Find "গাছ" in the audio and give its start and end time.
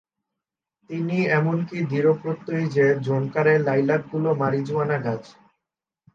4.97-5.23